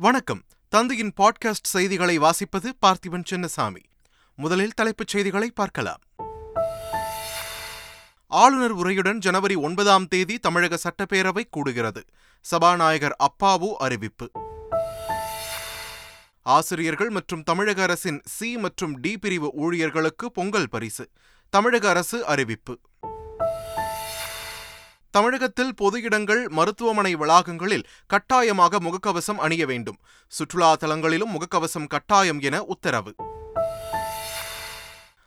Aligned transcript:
வணக்கம். 0.00 0.42
தந்தையின் 0.68 1.12
பாட்காஸ்ட் 1.16 1.62
செய்திகளை 1.62 2.18
வாசிப்பது 2.18 2.72
பார்த்திபன் 2.86 3.24
சின்னசாமி. 3.30 3.76
முதலில் 4.34 4.74
தலைப்புச் 4.74 5.08
செய்திகளை 5.08 5.50
பார்க்கலாம். 5.50 5.98
ஆளுநர் 8.26 8.76
உரையுடன் 8.76 9.18
ஜனவரி 9.18 9.54
ஒன்பதாம் 9.54 10.08
தேதி 10.08 10.38
தமிழக 10.38 10.78
சட்டப்பேரவை 10.78 11.42
கூடுகிறது. 11.50 12.02
சபாநாயகர் 12.40 13.16
அப்பாவு 13.18 13.72
அறிவிப்பு. 13.78 14.30
ஆசிரியர்கள் 16.42 17.10
மற்றும் 17.10 17.42
தமிழக 17.42 17.82
அரசின் 17.82 18.20
சி 18.24 18.56
மற்றும் 18.56 19.00
டி 19.00 19.18
பிரிவு 19.18 19.50
ஊழியர்களுக்கு 19.52 20.30
பொங்கல் 20.32 20.68
பரிசு. 20.68 21.10
தமிழக 21.50 21.88
அரசு 21.88 22.26
அறிவிப்பு. 22.26 22.78
தமிழகத்தில் 25.10 25.74
பொது 25.74 26.02
இடங்கள் 26.02 26.48
மருத்துவமனை 26.48 27.16
வளாகங்களில் 27.16 27.84
கட்டாயமாக 28.06 28.78
முகக்கவசம் 28.78 29.36
அணிய 29.36 29.66
வேண்டும். 29.66 29.96
சுற்றுலா 30.28 30.76
தலங்களிலும் 30.76 31.36
முகக்கவசம் 31.36 31.86
கட்டாயம் 31.86 32.40
என 32.40 32.62
உத்தரவு. 32.62 33.14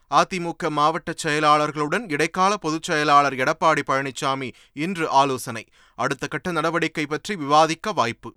அதிமுக 0.09 0.69
மாவட்ட 0.69 1.13
செயலாளர்களுடன் 1.23 2.11
இடைக்கால 2.11 2.57
பொதுச் 2.57 2.83
செயலாளர் 2.83 3.33
எடப்பாடி 3.33 3.81
பழனிசாமி 3.87 4.51
இன்று 4.73 5.09
ஆலோசனை. 5.09 5.67
அடுத்த 5.95 6.27
கட்ட 6.27 6.51
நடவடிக்கை 6.51 7.05
பற்றி 7.05 7.35
விவாதிக்க 7.35 7.91
வாய்ப்பு. 7.91 8.31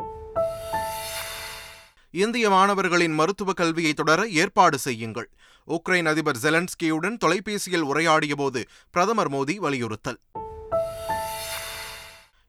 இந்திய 2.10 2.50
மாணவர்களின் 2.50 3.12
மருத்துவ 3.12 3.52
கல்வியை 3.52 3.92
தொடர 3.92 4.26
ஏற்பாடு 4.26 4.78
செய்யுங்கள். 4.78 5.30
உக்ரைன் 5.68 6.08
அதிபர் 6.08 6.36
ஜெலன்ஸ்கியுடன் 6.42 7.16
தொலைபேசியில் 7.16 7.84
உரையாடியபோது 7.84 8.64
பிரதமர் 8.90 9.32
மோடி 9.32 9.56
வலியுறுத்தல். 9.56 10.18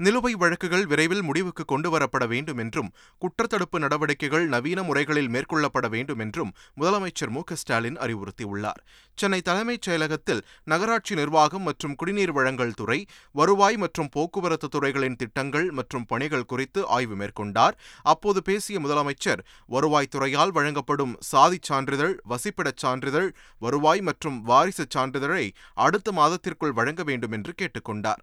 நிலுவை 0.00 0.32
வழக்குகள் 0.32 0.86
விரைவில் 0.86 1.22
முடிவுக்கு 1.22 1.64
கொண்டுவரப்பட 1.72 2.26
வேண்டும் 2.26 2.58
என்றும் 2.58 2.90
குற்றத்தடுப்பு 3.22 3.78
நடவடிக்கைகள் 3.78 4.46
நவீன 4.46 4.82
முறைகளில் 4.82 5.30
மேற்கொள்ளப்பட 5.34 5.88
வேண்டும் 5.88 6.18
என்றும் 6.18 6.52
முதலமைச்சர் 6.80 7.32
மு 7.36 7.42
ஸ்டாலின் 7.52 7.96
அறிவுறுத்தியுள்ளார். 7.96 8.80
சென்னை 9.18 9.40
தலைமைச் 9.40 9.88
செயலகத்தில் 9.88 10.42
நகராட்சி 10.64 11.14
நிர்வாகம் 11.14 11.62
மற்றும் 11.62 11.94
குடிநீர் 11.94 12.32
வழங்கல் 12.32 12.74
துறை 12.74 12.98
வருவாய் 13.32 13.76
மற்றும் 13.76 14.08
போக்குவரத்து 14.08 14.68
துறைகளின் 14.68 15.16
திட்டங்கள் 15.16 15.70
மற்றும் 15.70 16.06
பணிகள் 16.06 16.44
குறித்து 16.44 16.86
ஆய்வு 16.86 17.16
மேற்கொண்டார். 17.16 17.76
அப்போது 18.02 18.42
பேசிய 18.42 18.80
முதலமைச்சர் 18.80 19.44
வருவாய்த்துறையால் 19.68 20.54
வழங்கப்படும் 20.58 21.16
சாதிச் 21.32 21.62
சான்றிதழ் 21.62 22.16
வசிப்பிடச் 22.28 22.82
சான்றிதழ் 22.84 23.28
வருவாய் 23.58 24.00
மற்றும் 24.00 24.38
வாரிசுச் 24.48 24.94
சான்றிதழை 24.96 25.44
அடுத்த 25.74 26.12
மாதத்திற்குள் 26.12 26.72
வழங்க 26.72 27.02
வேண்டும் 27.02 27.32
என்று 27.32 27.54
கேட்டுக்கொண்டார். 27.62 28.22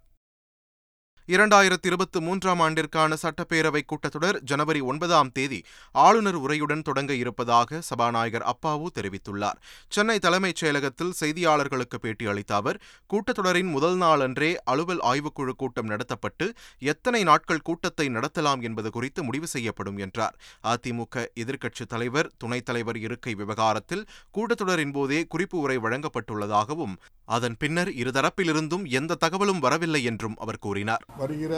இரண்டாயிரத்தி 1.28 1.86
இருபத்தி 1.86 2.20
மூன்றாம் 2.20 2.60
ஆண்டிற்கான 2.60 3.16
சட்டப்பேரவை 3.22 3.80
கூட்டத்தொடர் 3.86 4.40
ஜனவரி 4.40 4.80
ஒன்பதாம் 4.80 5.30
தேதி 5.32 5.64
ஆளுநர் 5.92 6.38
உரையுடன் 6.40 6.82
தொடங்க 6.82 7.14
இருப்பதாக 7.14 7.80
சபாநாயகர் 7.80 8.42
அப்பாவு 8.42 8.86
தெரிவித்துள்ளார். 8.94 9.58
சென்னை 9.88 10.18
தலைமைச் 10.18 10.64
செயலகத்தில் 10.64 11.14
செய்தியாளர்களுக்கு 11.20 11.98
பேட்டி 12.00 12.26
அளித்த 12.26 12.54
அவர் 12.54 12.80
கூட்டத்தொடரின் 13.12 13.70
முதல் 13.70 13.96
நாளன்றே 13.96 14.58
அலுவல் 14.64 15.00
ஆய்வுக்குழு 15.00 15.54
கூட்டம் 15.56 15.88
நடத்தப்பட்டு 15.88 16.48
எத்தனை 16.78 17.22
நாட்கள் 17.22 17.62
கூட்டத்தை 17.62 18.08
நடத்தலாம் 18.08 18.62
என்பது 18.62 18.90
குறித்து 18.90 19.22
முடிவு 19.22 19.46
செய்யப்படும் 19.46 19.96
என்றார். 19.96 20.36
அதிமுக 20.62 21.26
எதிர்க்கட்சித் 21.40 21.88
தலைவர் 21.88 22.30
துணைத் 22.38 22.64
தலைவர் 22.64 22.96
இருக்கை 22.96 23.34
விவகாரத்தில் 23.34 24.06
கூட்டத்தொடரின் 24.34 24.92
போதே 24.92 25.24
குறிப்பு 25.24 25.58
உரை 25.58 25.78
வழங்கப்பட்டுள்ளதாகவும் 25.78 26.96
அதன் 27.28 27.56
பின்னர் 27.58 27.90
இருதரப்பிலிருந்தும் 27.92 28.84
எந்த 28.90 29.14
தகவலும் 29.14 29.58
வரவில்லை 29.58 30.02
என்றும் 30.04 30.36
அவர் 30.38 30.58
கூறினார். 30.58 31.04
வருகிற 31.18 31.54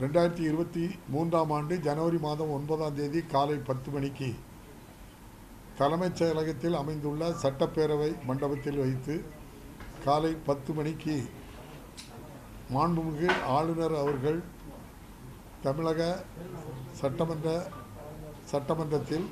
ரெண்டாயிரத்தி 0.00 0.40
இருபத்தி 0.40 0.84
மூன்றாம் 1.08 1.50
ஆண்டு 1.50 1.76
ஜனவரி 1.80 2.18
மாதம் 2.18 2.50
ஒன்பதாம் 2.50 2.94
தேதி 2.94 3.20
காலை 3.26 3.56
பத்து 3.60 3.90
மணிக்கு 3.90 4.28
தலைமைச் 5.78 6.18
செயலகத்தில் 6.20 6.74
அமைந்துள்ள 6.74 7.30
சட்டப்பேரவை 7.42 8.10
மண்டபத்தில் 8.26 8.78
வைத்து 8.78 9.16
காலை 10.04 10.32
பத்து 10.46 10.72
மணிக்கு 10.72 11.16
மாண்புமிகு 12.72 13.28
ஆளுநர் 13.56 13.96
அவர்கள் 13.96 14.40
தமிழக 15.62 16.00
சட்டமன்ற 17.00 17.48
சட்டமன்றத்தில் 18.50 19.26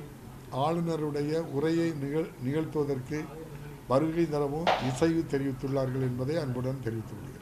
ஆளுநருடைய 0.65 1.31
உரையை 1.51 1.89
நிகழ் 1.93 2.29
நிகழ்த்துவதற்கு 2.43 3.19
வருகை 3.87 4.25
தரவும் 4.27 4.69
இசைவு 4.89 5.21
தெரிவித்துள்ளார்கள் 5.31 6.07
என்பதை 6.09 6.35
அன்புடன் 6.37 6.83
தெரிவித்துள்ளேன் 6.85 7.36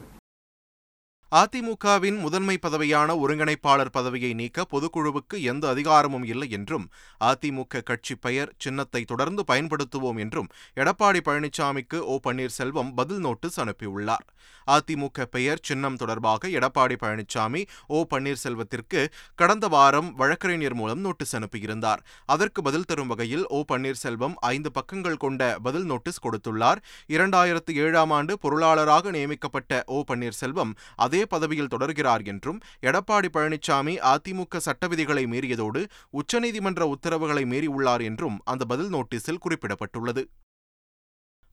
அதிமுகவின் 1.34 2.18
முதன்மை 2.18 2.58
பதவியான 2.62 3.16
ஒருங்கிணைப்பாளர் 3.18 3.90
பதவியை 3.92 4.34
நீக்க 4.34 4.66
பொதுக்குழுவுக்கு 4.70 5.42
எந்த 5.42 5.68
அதிகாரமும் 5.68 6.24
இல்லை 6.24 6.50
என்றும் 6.50 6.88
அதிமுக 7.24 7.82
கட்சி 7.82 8.14
பெயர் 8.14 8.54
சின்னத்தை 8.58 9.04
தொடர்ந்து 9.04 9.44
பயன்படுத்துவோம் 9.52 10.18
என்றும் 10.18 10.48
எடப்பாடி 10.76 11.20
பழனிசாமிக்கு 11.24 11.98
ஓ. 11.98 12.18
பன்னீர்செல்வம் 12.24 12.92
பதில் 12.94 13.18
நோட்டீஸ் 13.18 13.60
அனுப்பியுள்ளார். 13.60 14.24
அதிமுக 14.66 15.22
பெயர் 15.30 15.60
சின்னம் 15.62 15.96
தொடர்பாக 15.96 16.48
எடப்பாடி 16.48 16.96
பழனிசாமி 17.02 17.66
ஓ. 17.86 18.04
பன்னீர்செல்வத்திற்கு 18.10 19.06
கடந்த 19.34 19.68
வாரம் 19.68 20.14
வழக்கறிஞர் 20.14 20.74
மூலம் 20.74 21.00
நோட்டீஸ் 21.00 21.36
அனுப்பியிருந்தார். 21.36 21.98
அதற்கு 22.26 22.62
பதில் 22.62 22.84
தரும் 22.84 23.06
வகையில் 23.06 23.46
ஓ. 23.46 23.64
பன்னீர்செல்வம் 23.72 24.34
ஐந்து 24.34 24.72
பக்கங்கள் 24.72 25.16
கொண்ட 25.16 25.58
பதில் 25.62 25.84
நோட்டீஸ் 25.84 26.20
கொடுத்துள்ளார். 26.22 26.76
இரண்டாயிரத்து 27.08 27.72
ஏழாம் 27.74 28.10
ஆண்டு 28.10 28.38
பொருளாளராக 28.42 29.10
நியமிக்கப்பட்ட 29.10 29.82
ஓ. 29.86 30.04
பன்னீர்செல்வம் 30.08 30.74
அதே 30.96 31.15
பதவியில் 31.24 31.72
தொடர்கிறார் 31.74 32.26
என்றும் 32.26 32.60
எடப்பாடி 32.80 33.28
பழனிசாமி 33.32 33.94
அதிமுக 34.04 34.56
சட்ட 34.56 34.86
விதிகளை 34.86 35.24
மீறியதோடு 35.24 35.86
உச்சநீதிமன்ற 36.12 36.80
உத்தரவுகளை 36.80 37.44
மீறியுள்ளார் 37.44 38.02
என்றும் 38.02 38.40
அந்த 38.44 38.64
பதில் 38.64 38.90
நோட்டீஸில் 38.90 39.42
குறிப்பிடப்பட்டுள்ளது. 39.48 40.24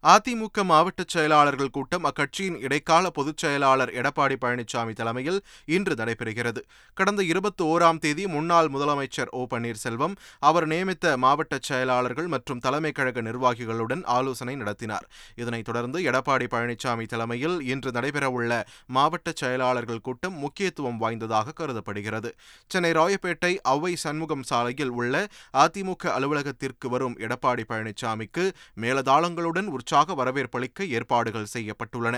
அதிமுக 0.03 0.63
மாவட்ட 0.63 1.03
செயலாளர்கள் 1.07 1.69
கூட்டம் 1.69 2.05
அக்கட்சியின் 2.05 2.59
இடைக்கால 2.59 3.09
பொதுச் 3.09 3.37
செயலாளர் 3.37 3.91
எடப்பாடி 3.93 4.35
பழனிசாமி 4.41 4.93
தலைமையில் 4.93 5.41
இன்று 5.65 5.93
நடைபெறுகிறது. 5.95 6.61
கடந்த 6.93 7.23
இருபத்தி 7.23 7.63
ஓராம் 7.65 7.99
தேதி 7.99 8.27
முன்னாள் 8.27 8.67
முதலமைச்சர் 8.67 9.29
ஓ 9.31 9.47
பன்னீர்செல்வம் 9.49 10.15
அவர் 10.39 10.67
நியமித்த 10.67 11.17
மாவட்ட 11.17 11.59
செயலாளர்கள் 11.61 12.27
மற்றும் 12.27 12.59
தலைமை 12.59 12.91
கழக 12.91 13.21
நிர்வாகிகளுடன் 13.21 14.03
ஆலோசனை 14.03 14.55
நடத்தினார். 14.55 15.07
இதனைத் 15.35 15.65
தொடர்ந்து 15.65 16.01
எடப்பாடி 16.01 16.47
பழனிசாமி 16.51 17.05
தலைமையில் 17.05 17.65
இன்று 17.65 17.91
நடைபெறவுள்ள 17.91 18.63
மாவட்ட 18.87 19.31
செயலாளர்கள் 19.35 20.01
கூட்டம் 20.01 20.33
முக்கியத்துவம் 20.33 20.97
வாய்ந்ததாக 20.97 21.51
கருதப்படுகிறது. 21.51 22.35
சென்னை 22.67 22.91
ராயப்பேட்டை 22.91 23.57
அவ்வை 23.61 23.95
சண்முகம் 23.95 24.43
சாலையில் 24.43 24.89
உள்ள 24.89 25.27
அதிமுக 25.53 26.05
அலுவலகத்திற்கு 26.17 26.89
வரும் 26.89 27.17
எடப்பாடி 27.17 27.63
பழனிசாமிக்கு 27.69 28.51
மேலதாளங்களுடன் 28.81 29.65
உற்சாக 29.65 29.91
உற்சாக 29.93 30.13
வரவேற்பளிக்க 30.13 30.85
ஏற்பாடுகள் 30.97 31.51
செய்யப்பட்டுள்ளன. 31.53 32.15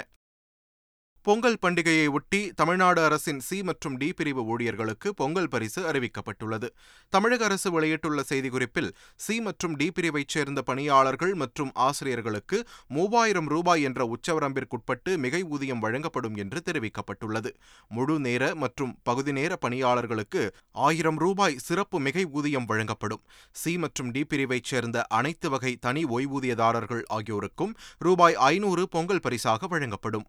பொங்கல் 1.28 1.62
பண்டிகையை 1.62 2.08
ஒட்டி 2.18 2.40
தமிழ்நாடு 2.60 3.02
அரசின் 3.06 3.40
சி 3.46 3.58
மற்றும் 3.68 3.96
டி 4.02 4.08
பிரிவு 4.18 4.42
ஊழியர்களுக்கு 4.54 5.10
பொங்கல் 5.20 5.50
பரிசு 5.54 5.82
அறிவிக்கப்பட்டுள்ளது. 5.90 6.68
தமிழக 7.14 7.42
அரசு 7.48 7.70
வெளியிட்டுள்ள 7.76 8.24
செய்திக்குறிப்பில் 8.32 8.90
சி 9.26 9.36
மற்றும் 9.46 9.78
டி 9.80 9.88
பிரிவைச் 10.00 10.34
சேர்ந்த 10.34 10.64
பணியாளர்கள் 10.70 11.34
மற்றும் 11.44 11.72
ஆசிரியர்களுக்கு 11.88 12.60
மூவாயிரம் 12.98 13.50
ரூபாய் 13.54 13.86
என்ற 13.90 14.08
உச்சவரம்பிற்குட்பட்டு 14.14 15.14
மிகை 15.26 15.42
ஊதியம் 15.58 15.84
வழங்கப்படும் 15.86 16.38
என்று 16.46 16.62
தெரிவிக்கப்பட்டுள்ளது. 16.68 17.54
முழு 17.92 18.20
நேர 18.28 18.52
மற்றும் 18.66 18.94
பகுதி 19.10 19.36
நேர 19.40 19.52
பணியாளர்களுக்கு 19.66 20.44
ஆயிரம் 20.88 21.20
ரூபாய் 21.26 21.60
சிறப்பு 21.68 22.00
மிகை 22.10 22.28
ஊதியம் 22.38 22.70
வழங்கப்படும். 22.74 23.26
சி 23.64 23.76
மற்றும் 23.86 24.14
டி 24.16 24.24
பிரிவைச் 24.32 24.72
சேர்ந்த 24.74 25.08
அனைத்து 25.22 25.50
வகை 25.56 25.76
தனி 25.88 26.06
ஓய்வூதியதாரர்கள் 26.18 27.06
ஆகியோருக்கும் 27.20 27.76
ரூபாய் 28.08 28.42
ஐநூறு 28.54 28.86
பொங்கல் 28.96 29.26
பரிசாக 29.28 29.68
வழங்கப்படும். 29.76 30.28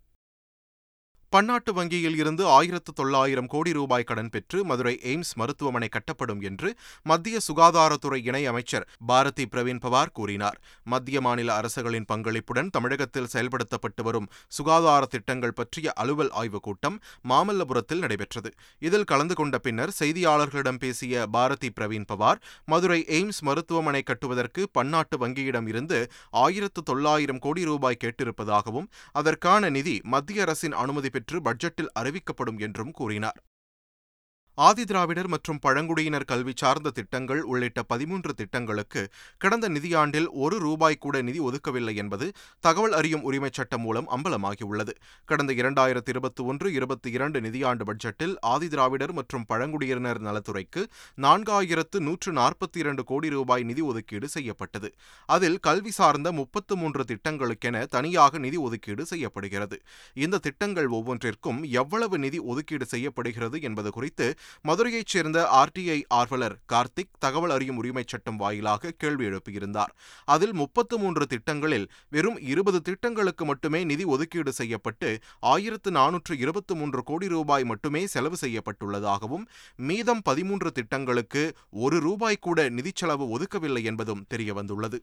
பன்னாட்டு 1.32 1.70
வங்கியில் 1.72 2.16
இருந்து 2.16 2.42
ஆயிரத்து 2.48 2.90
தொள்ளாயிரம் 2.92 3.46
கோடி 3.46 3.70
ரூபாய் 3.72 4.04
கடன் 4.04 4.28
பெற்று 4.28 4.58
மதுரை 4.64 4.92
எய்ம்ஸ் 5.04 5.32
மருத்துவமனை 5.34 5.88
கட்டப்படும் 5.88 6.42
என்று 6.42 6.68
மத்திய 7.02 7.36
சுகாதாரத்துறை 7.48 8.18
இணை 8.24 8.42
அமைச்சர் 8.46 8.86
பாரதி 9.06 9.44
பிரவீன் 9.46 9.80
பவார் 9.84 10.12
கூறினார். 10.12 10.58
மத்திய 10.84 11.20
மாநில 11.20 11.50
அரசுகளின் 11.54 12.06
பங்களிப்புடன் 12.12 12.70
தமிழகத்தில் 12.70 13.30
செயல்படுத்தப்பட்டு 13.32 14.02
வரும் 14.02 14.28
சுகாதார 14.48 15.02
திட்டங்கள் 15.06 15.54
பற்றிய 15.54 15.92
அலுவல் 15.92 16.32
ஆய்வுக் 16.32 16.62
கூட்டம் 16.62 16.96
மாமல்லபுரத்தில் 17.28 18.02
நடைபெற்றது. 18.04 18.52
இதில் 18.82 19.04
கலந்து 19.04 19.34
கொண்ட 19.34 19.58
பின்னர் 19.58 19.94
செய்தியாளர்களிடம் 20.00 20.80
பேசிய 20.84 21.26
பாரதி 21.26 21.70
பிரவீன் 21.70 22.08
பவார் 22.12 22.40
மதுரை 22.64 23.00
எய்ம்ஸ் 23.08 23.42
மருத்துவமனை 23.42 24.02
கட்டுவதற்கு 24.02 24.62
பன்னாட்டு 24.72 25.18
வங்கியிடம் 25.18 25.66
இருந்து 25.66 26.00
ஆயிரத்து 26.44 26.82
தொள்ளாயிரம் 26.82 27.38
கோடி 27.38 27.64
ரூபாய் 27.64 28.00
கேட்டிருப்பதாகவும் 28.04 28.88
அதற்கான 29.12 29.70
நிதி 29.70 29.96
மத்திய 30.06 30.42
அரசின் 30.42 30.74
அனுமதி 30.76 31.08
பெற்று 31.16 31.38
பட்ஜெட்டில் 31.40 31.94
அறிவிக்கப்படும் 32.00 32.58
என்றும் 32.58 32.92
கூறினார். 32.92 33.40
ஆதிதிராவிடர் 34.58 35.26
மற்றும் 35.26 35.58
பழங்குடியினர் 35.58 36.24
கல்வி 36.24 36.52
சார்ந்த 36.56 36.90
திட்டங்கள் 36.90 37.40
உள்ளிட்ட 37.42 37.80
பதிமூன்று 37.82 38.32
திட்டங்களுக்கு 38.34 39.02
கடந்த 39.38 39.68
நிதியாண்டில் 39.68 40.28
ஒரு 40.44 40.58
ரூபாய் 40.58 40.96
கூட 40.96 41.22
நிதி 41.22 41.38
ஒதுக்கவில்லை 41.38 41.94
என்பது 41.94 42.26
தகவல் 42.60 42.92
அறியும் 42.92 43.22
உரிமைச் 43.22 43.52
சட்டம் 43.52 43.80
மூலம் 43.80 44.08
அம்பலமாகியுள்ளது. 44.08 44.92
கடந்த 45.24 45.52
இரண்டாயிரத்தி 45.52 46.08
இருபத்தி 46.08 46.42
ஒன்று 46.42 46.72
இருபத்தி 46.72 47.10
இரண்டு 47.10 47.40
நிதியாண்டு 47.40 47.86
பட்ஜெட்டில் 47.90 48.34
ஆதிதிராவிடர் 48.46 49.12
மற்றும் 49.12 49.44
பழங்குடியினர் 49.46 50.20
நலத்துறைக்கு 50.20 50.84
நான்காயிரத்து 51.22 52.00
நூற்று 52.00 52.32
நாற்பத்தி 52.32 52.80
இரண்டு 52.84 53.04
கோடி 53.04 53.28
ரூபாய் 53.28 53.62
நிதி 53.62 53.80
ஒதுக்கீடு 53.80 54.28
செய்யப்பட்டது. 54.28 54.90
அதில் 55.28 55.58
கல்வி 55.58 55.90
சார்ந்த 55.90 56.32
முப்பத்து 56.32 56.76
மூன்று 56.76 57.04
திட்டங்களுக்கென 57.04 57.84
தனியாக 57.86 58.38
நிதி 58.38 58.56
ஒதுக்கீடு 58.56 59.06
செய்யப்படுகிறது. 59.06 59.78
இந்த 60.14 60.38
திட்டங்கள் 60.38 60.88
ஒவ்வொன்றிற்கும் 60.88 61.62
எவ்வளவு 61.82 62.18
நிதி 62.18 62.38
ஒதுக்கீடு 62.38 62.86
செய்யப்படுகிறது 62.86 63.56
என்பது 63.60 63.90
குறித்து 63.90 64.34
மதுரையைச் 64.62 65.06
சேர்ந்த 65.06 65.38
ஆர்டிஐ 65.52 65.98
ஆர்வலர் 66.08 66.56
கார்த்திக் 66.72 67.14
தகவல் 67.18 67.50
அறியும் 67.50 67.78
உரிமைச் 67.82 68.08
சட்டம் 68.08 68.36
வாயிலாக 68.36 68.92
கேள்வி 68.96 69.26
எழுப்பியிருந்தார். 69.26 69.92
அதில் 70.24 70.52
முப்பத்து 70.52 70.98
மூன்று 70.98 71.26
திட்டங்களில் 71.26 71.88
வெறும் 72.08 72.38
இருபது 72.40 72.80
திட்டங்களுக்கு 72.82 73.44
மட்டுமே 73.44 73.84
நிதி 73.84 74.04
ஒதுக்கீடு 74.04 74.52
செய்யப்பட்டு 74.52 75.10
ஆயிரத்து 75.40 75.90
நானூற்று 75.90 76.34
இருபத்தி 76.38 76.74
மூன்று 76.74 77.02
கோடி 77.02 77.28
ரூபாய் 77.28 77.64
மட்டுமே 77.64 78.06
செலவு 78.06 78.36
செய்யப்பட்டுள்ளதாகவும் 78.40 79.46
மீதம் 79.76 80.22
பதிமூன்று 80.22 80.72
திட்டங்களுக்கு 80.72 81.44
ஒரு 81.70 82.00
ரூபாய் 82.00 82.38
கூட 82.40 82.68
நிதிச் 82.68 82.96
செலவு 82.96 83.28
ஒதுக்கவில்லை 83.28 83.84
என்பதும் 83.84 84.24
தெரியவந்துள்ளது. 84.34 84.98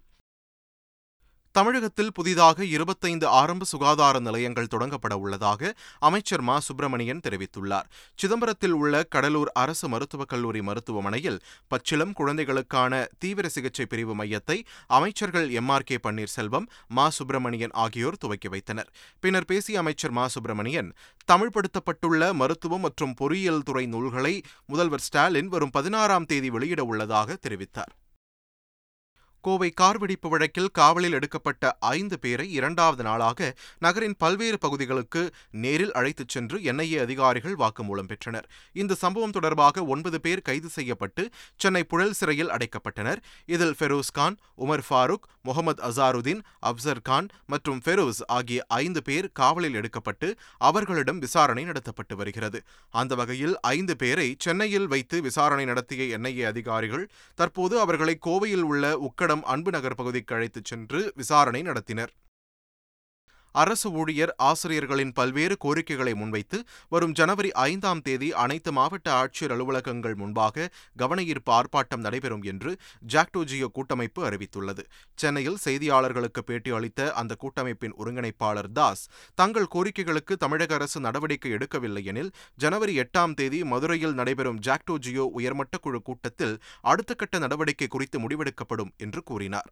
தமிழகத்தில் 1.55 2.11
புதிதாக 2.13 2.65
இருபத்தைந்து 2.65 3.27
ஆரம்ப 3.27 3.65
சுகாதார 3.65 4.19
நிலையங்கள் 4.19 4.69
தொடங்கப்பட 4.71 5.13
உள்ளதாக 5.13 5.73
அமைச்சர் 5.99 6.41
மா. 6.41 6.59
சுப்பிரமணியன் 6.59 7.21
தெரிவித்துள்ளார். 7.29 7.87
சிதம்பரத்தில் 8.19 8.71
உள்ள 8.71 9.03
கடலூர் 9.03 9.51
அரசு 9.53 9.87
மருத்துவக் 9.87 10.27
கல்லூரி 10.27 10.61
மருத்துவமனையில் 10.61 11.39
பச்சிளம் 11.67 12.13
குழந்தைகளுக்கான 12.13 13.07
தீவிர 13.19 13.49
சிகிச்சை 13.49 13.85
பிரிவு 13.85 14.15
மையத்தை 14.15 14.57
அமைச்சர்கள் 14.87 15.49
எம். 15.51 15.69
ஆர். 15.69 15.83
கே. 15.83 15.99
பன்னீர்செல்வம் 16.03 16.67
மா. 16.87 17.09
சுப்பிரமணியன் 17.09 17.71
ஆகியோர் 17.75 18.17
துவக்கி 18.17 18.47
வைத்தனர். 18.47 18.91
பின்னர் 19.19 19.45
பேசிய 19.45 19.79
அமைச்சர் 19.79 20.11
மா. 20.11 20.27
சுப்பிரமணியன் 20.27 20.91
தமிழ்படுத்தப்பட்டுள்ள 21.31 22.33
மருத்துவம் 22.33 22.81
மற்றும் 22.81 23.13
பொறியியல் 23.13 23.61
துறை 23.61 23.85
நூல்களை 23.85 24.41
முதல்வர் 24.65 24.99
ஸ்டாலின் 24.99 25.47
வரும் 25.47 25.69
பதினாறாம் 25.69 26.25
தேதி 26.25 26.49
வெளியிட 26.49 26.83
உள்ளதாக 26.83 27.37
தெரிவித்தார். 27.47 27.93
கோவை 29.45 29.69
கார் 29.79 29.97
வெடிப்பு 30.01 30.27
வழக்கில் 30.33 30.69
காவலில் 30.79 31.15
எடுக்கப்பட்ட 31.17 31.71
ஐந்து 31.97 32.17
பேரை 32.19 32.45
இரண்டாவது 32.57 33.03
நாளாக 33.07 33.49
நகரின் 33.85 34.15
பல்வேறு 34.23 34.57
பகுதிகளுக்கு 34.65 35.21
நேரில் 35.63 35.93
அழைத்துச் 35.99 36.33
சென்று 36.35 36.57
என்ஐஏ 36.71 36.99
அதிகாரிகள் 37.05 37.55
வாக்குமூலம் 37.55 38.09
பெற்றனர். 38.11 38.47
இந்த 38.81 38.97
சம்பவம் 39.03 39.35
தொடர்பாக 39.37 39.83
ஒன்பது 39.95 40.19
பேர் 40.25 40.43
கைது 40.49 40.69
செய்யப்பட்டு 40.77 41.23
சென்னை 41.55 41.83
புழல் 41.83 42.15
சிறையில் 42.19 42.53
அடைக்கப்பட்டனர். 42.55 43.19
இதில் 43.55 43.75
ஃபெரோஸ் 43.79 44.13
கான் 44.19 44.37
உமர் 44.65 44.85
ஃபாரூக் 44.89 45.27
முகமது 45.47 45.81
அசாருதீன் 45.89 46.41
அப்சர் 46.69 47.03
கான் 47.09 47.27
மற்றும் 47.53 47.81
ஃபெரோஸ் 47.85 48.21
ஆகிய 48.37 48.59
ஐந்து 48.83 49.03
பேர் 49.09 49.27
காவலில் 49.41 49.77
எடுக்கப்பட்டு 49.81 50.29
அவர்களிடம் 50.69 51.21
விசாரணை 51.25 51.65
நடத்தப்பட்டு 51.71 52.15
வருகிறது. 52.21 52.61
அந்த 52.93 53.13
வகையில் 53.21 53.55
ஐந்து 53.75 53.95
பேரை 54.03 54.29
சென்னையில் 54.45 54.87
வைத்து 54.87 55.19
விசாரணை 55.21 55.67
நடத்திய 55.71 56.17
என்ஐஏ 56.17 56.47
அதிகாரிகள் 56.53 57.05
தற்போது 57.37 57.75
அவர்களை 57.79 58.17
கோவையில் 58.29 58.65
உள்ள 58.71 58.95
உக்கட 59.07 59.31
அன்பு 59.41 59.71
நகர் 59.71 59.95
பகுதிக்கு 59.95 60.35
அழைத்துச் 60.35 60.65
சென்று 60.65 61.11
விசாரணை 61.15 61.61
நடத்தினர். 61.61 62.09
அரசு 63.53 63.91
ஊழியர் 63.91 64.33
ஆசிரியர்களின் 64.37 65.11
பல்வேறு 65.11 65.57
கோரிக்கைகளை 65.57 66.13
முன்வைத்து 66.13 66.57
வரும் 66.89 67.11
ஜனவரி 67.11 67.51
ஐந்தாம் 67.51 68.01
தேதி 68.01 68.29
அனைத்து 68.33 68.71
மாவட்ட 68.71 69.07
ஆட்சியர் 69.21 69.53
அலுவலகங்கள் 69.55 70.15
முன்பாக 70.15 70.69
கவனஈர்ப்பு 70.97 71.51
ஆர்ப்பாட்டம் 71.51 72.03
நடைபெறும் 72.07 72.41
என்று 72.41 72.71
ஜாக்டோஜியோ 73.13 73.67
கூட்டமைப்பு 73.71 74.21
அறிவித்துள்ளது. 74.29 74.85
சென்னையில் 75.15 75.59
செய்தியாளர்களுக்கு 75.65 76.43
பேட்டி 76.45 76.71
அளித்த 76.71 77.11
அந்த 77.13 77.35
கூட்டமைப்பின் 77.35 77.95
ஒருங்கிணைப்பாளர் 77.97 78.71
தாஸ் 78.73 79.03
தங்கள் 79.35 79.71
கோரிக்கைகளுக்கு 79.75 80.37
தமிழக 80.37 80.73
அரசு 80.73 80.99
நடவடிக்கை 80.99 81.51
எடுக்கவில்லை 81.51 82.03
எனில் 82.03 82.33
ஜனவரி 82.55 82.95
எட்டாம் 82.99 83.33
தேதி 83.33 83.63
மதுரையில் 83.63 84.13
நடைபெறும் 84.13 84.59
ஜாக்டோஜியோ 84.59 85.25
உயர்மட்ட 85.31 85.77
குழு 85.77 86.01
கூட்டத்தில் 86.01 86.55
அடுத்த 86.81 87.13
கட்ட 87.13 87.39
நடவடிக்கை 87.39 87.87
குறித்து 87.87 88.19
முடிவெடுக்கப்படும் 88.19 88.93
என்று 88.97 89.23
கூறினார். 89.23 89.71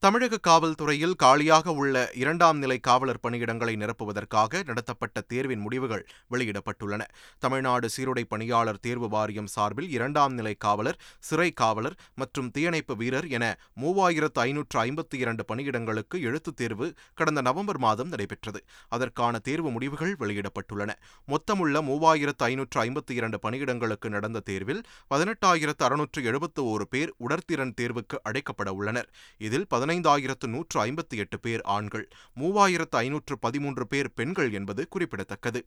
தமிழக 0.00 0.38
காவல்துறையில் 0.48 1.14
காலியாக 1.16 1.72
உள்ள 1.72 2.10
இரண்டாம் 2.14 2.58
நிலை 2.58 2.78
காவலர் 2.78 3.18
பணியிடங்களை 3.22 3.72
நிரப்புவதற்காக 3.76 4.64
நடத்தப்பட்ட 4.64 5.20
தேர்வின் 5.20 5.58
முடிவுகள் 5.58 6.06
வெளியிடப்பட்டுள்ளன. 6.30 7.00
தமிழ்நாடு 7.38 7.88
சீருடை 7.88 8.24
பணியாளர் 8.24 8.78
தேர்வு 8.80 9.08
வாரியம் 9.08 9.46
சார்பில் 9.46 9.90
இரண்டாம் 9.90 10.34
நிலை 10.34 10.54
காவலர் 10.58 10.98
சிறை 11.18 11.50
காவலர் 11.50 11.96
மற்றும் 12.14 12.50
தீயணைப்பு 12.50 12.96
வீரர் 12.96 13.28
என 13.28 13.58
மூவாயிரத்து 13.80 14.40
ஐநூற்று 14.40 14.84
ஐம்பத்தி 14.84 15.14
இரண்டு 15.14 15.44
பணியிடங்களுக்கு 15.54 16.20
எழுத்துத் 16.20 16.56
தேர்வு 16.56 16.92
கடந்த 17.14 17.40
நவம்பர் 17.40 17.78
மாதம் 17.78 18.08
நடைபெற்றது. 18.08 18.64
அதற்கான 18.88 19.38
தேர்வு 19.38 19.70
முடிவுகள் 19.70 20.16
வெளியிடப்பட்டுள்ளன. 20.20 20.90
மொத்தமுள்ள 21.26 21.82
மூவாயிரத்து 21.82 22.46
ஐநூற்று 22.52 22.84
ஐம்பத்தி 22.84 23.10
இரண்டு 23.10 23.38
பணியிடங்களுக்கு 23.42 24.08
நடந்த 24.08 24.40
தேர்வில் 24.40 24.84
பதினெட்டாயிரத்து 25.14 25.82
அறுநூற்று 25.82 26.24
எழுபத்து 26.24 26.62
ஓரு 26.62 26.82
பேர் 26.90 27.14
உடற்திறன் 27.28 27.74
தேர்வுக்கு 27.80 28.18
அழைக்கப்பட 28.22 28.72
உள்ளனர். 28.72 29.10
இதில் 29.38 29.66
பதினைந்தாயிரத்து 29.88 30.46
நூற்று 30.46 30.84
ஐம்பத்தி 30.84 31.16
எட்டு 31.16 31.40
பேர் 31.40 31.60
ஆண்கள் 31.60 32.08
மூவாயிரத்து 32.40 32.96
ஐநூற்று 32.96 33.38
பதிமூன்று 33.38 33.86
பேர் 33.86 34.12
பெண்கள் 34.12 34.52
என்பது 34.52 34.88
குறிப்பிடத்தக்கது. 34.88 35.60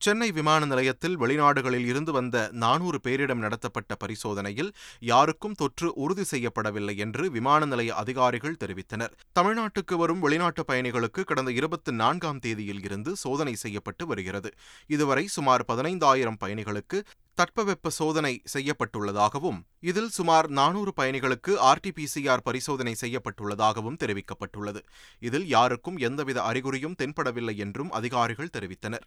சென்னை 0.00 0.32
விமான 0.32 0.66
நிலையத்தில் 0.66 1.16
வெளிநாடுகளில் 1.20 1.86
இருந்து 1.86 2.12
வந்த 2.12 2.48
நானூறு 2.52 2.98
பேரிடம் 3.02 3.42
நடத்தப்பட்ட 3.44 3.94
பரிசோதனையில் 3.94 4.70
யாருக்கும் 5.00 5.54
தொற்று 5.54 5.94
உறுதி 5.94 6.24
செய்யப்படவில்லை 6.30 6.96
என்று 6.96 7.30
விமான 7.30 7.64
நிலைய 7.64 7.94
அதிகாரிகள் 7.94 8.60
தெரிவித்தனர். 8.64 9.14
தமிழ்நாட்டுக்கு 9.38 9.96
வரும் 9.96 10.20
வெளிநாட்டு 10.20 10.64
பயணிகளுக்கு 10.72 11.24
கடந்த 11.24 11.52
இருபத்தி 11.52 11.92
நான்காம் 11.92 12.38
தேதியில் 12.38 12.84
இருந்து 12.84 13.16
சோதனை 13.16 13.54
செய்யப்பட்டு 13.54 14.06
வருகிறது. 14.06 14.52
இதுவரை 14.86 15.26
சுமார் 15.26 15.64
பதினைந்தாயிரம் 15.72 16.40
பயணிகளுக்கு 16.44 17.00
தட்பவெப்ப 17.38 17.88
சோதனை 17.88 18.42
செய்யப்பட்டுள்ளதாகவும் 18.52 19.58
இதில் 19.80 20.08
சுமார் 20.08 20.46
நானூறு 20.48 20.92
பயணிகளுக்கு 20.96 21.52
ஆர்டிபிசிஆர் 21.70 22.42
பரிசோதனை 22.44 22.94
செய்யப்பட்டுள்ளதாகவும் 23.00 23.98
தெரிவிக்கப்பட்டுள்ளது. 24.02 24.80
இதில் 25.18 25.46
யாருக்கும் 25.46 25.98
எந்தவித 25.98 26.40
அறிகுறியும் 26.42 26.98
தென்படவில்லை 27.02 27.56
என்றும் 27.56 27.90
அதிகாரிகள் 27.90 28.52
தெரிவித்தனர். 28.56 29.06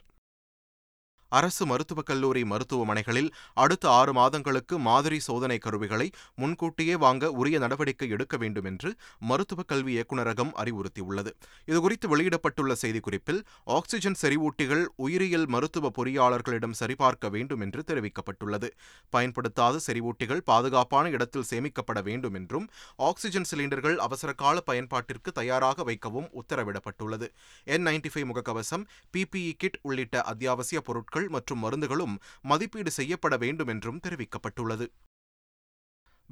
அரசு 1.31 1.65
மருத்துவக் 1.65 2.05
கல்லூரி 2.05 2.41
மருத்துவமனைகளில் 2.43 3.29
அடுத்த 3.53 3.85
ஆறு 3.89 4.13
மாதங்களுக்கு 4.13 4.75
மாதிரி 4.79 5.19
சோதனை 5.19 5.57
கருவிகளை 5.57 6.07
முன்கூட்டியே 6.35 6.95
வாங்க 6.95 7.31
உரிய 7.31 7.57
நடவடிக்கை 7.59 8.09
எடுக்க 8.09 8.37
வேண்டும் 8.37 8.63
என்று 8.63 8.89
மருத்துவக் 9.19 9.67
கல்வி 9.67 9.93
இயக்குநரகம் 9.95 10.51
அறிவுறுத்தியுள்ளது. 10.63 11.31
இதுகுறித்து 11.65 12.07
வெளியிடப்பட்டுள்ள 12.07 12.75
செய்திக்குறிப்பில் 12.81 13.41
ஆக்ஸிஜன் 13.63 14.17
செறிவூட்டிகள் 14.21 14.83
உயிரியல் 14.95 15.47
மருத்துவ 15.47 15.91
பொறியாளர்களிடம் 15.97 16.77
சரிபார்க்க 16.81 17.29
வேண்டும் 17.29 17.59
என்று 17.59 17.83
தெரிவிக்கப்பட்டுள்ளது. 17.87 18.69
பயன்படுத்தாத 19.09 19.79
செறிவூட்டிகள் 19.87 20.43
பாதுகாப்பான 20.51 21.09
இடத்தில் 21.09 21.47
சேமிக்கப்பட 21.49 22.01
வேண்டும் 22.03 22.33
என்றும் 22.33 22.67
ஆக்ஸிஜன் 22.95 23.49
சிலிண்டர்கள் 23.51 23.95
அவசரகால 24.07 24.63
பயன்பாட்டிற்கு 24.71 25.31
தயாராக 25.33 25.83
வைக்கவும் 25.83 26.29
உத்தரவிடப்பட்டுள்ளது. 26.41 27.29
என் 27.63 27.85
நைன்டி 27.85 28.09
ஃபைவ் 28.13 28.29
முகக்கவசம் 28.31 28.85
பிபிஇ 29.17 29.51
கிட் 29.57 29.79
உள்ளிட்ட 29.81 30.21
அத்தியாவசிய 30.21 30.81
பொருட்கள் 30.81 31.20
மற்றும் 31.29 31.63
மருந்துகளும் 31.63 32.15
மதிப்பீடு 32.41 32.91
செய்யப்பட 32.91 33.37
வேண்டும் 33.37 33.67
என்றும் 33.67 33.99
தெரிவிக்கப்பட்டுள்ளது. 34.07 34.87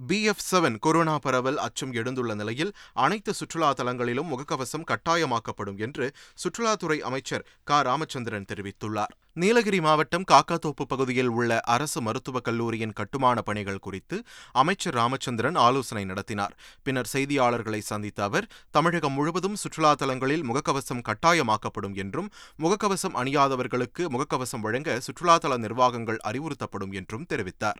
பி 0.08 0.24
எஃப் 0.24 0.44
செவன் 0.51 0.77
கொரோனா 0.79 1.18
பரவல் 1.18 1.58
அச்சம் 1.58 1.94
எழுந்துள்ள 1.94 2.36
நிலையில் 2.36 2.72
அனைத்து 2.94 3.34
சுற்றுலா 3.34 3.74
தலங்களிலும் 3.74 4.29
முகக்கவசம் 4.32 4.86
கட்டாயமாக்கப்படும் 4.91 5.77
என்று 5.77 6.12
சுற்றுலாத்துறை 6.44 6.98
அமைச்சர் 7.00 7.46
க. 7.63 7.82
ராமச்சந்திரன் 7.82 8.46
தெரிவித்துள்ளார். 8.53 9.13
நீலகிரி 9.34 9.82
மாவட்டம் 9.82 10.24
காக்காத்தோப்பு 10.32 10.86
பகுதியில் 10.88 11.27
உள்ள 11.27 11.60
அரசு 11.60 12.01
மருத்துவக் 12.01 12.44
கல்லூரியின் 12.44 12.94
கட்டுமான 12.94 13.41
பணிகள் 13.41 13.79
குறித்து 13.79 14.24
அமைச்சர் 14.51 14.94
ராமச்சந்திரன் 14.94 15.56
ஆலோசனை 15.56 16.06
நடத்தினார். 16.06 16.58
பின்னர் 16.84 17.10
செய்தியாளர்களை 17.13 17.79
சந்தித்த 17.79 18.24
அவர் 18.24 18.50
தமிழகம் 18.70 19.13
முழுவதும் 19.13 19.56
சுற்றுலா 19.56 19.94
தலங்களில் 19.94 20.46
முகக்கவசம் 20.46 21.06
கட்டாயமாக்கப்படும் 21.10 21.96
என்றும் 21.96 22.29
முகக்கவசம் 22.60 23.15
அணியாதவர்களுக்கு 23.15 24.06
முகக்கவசம் 24.10 24.60
வழங்க 24.60 25.00
சுற்றுலாத்தல 25.08 25.58
நிர்வாகங்கள் 25.58 26.20
அறிவுறுத்தப்படும் 26.27 26.91
என்றும் 26.91 27.25
தெரிவித்தார். 27.34 27.79